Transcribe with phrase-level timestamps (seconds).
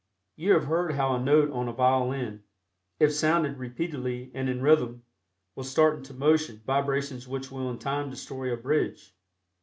[0.35, 2.41] You have heard how a note on a violin,
[2.99, 5.03] if sounded repeatedly and in rhythm,
[5.55, 9.13] will start into motion vibrations which will in time destroy a bridge.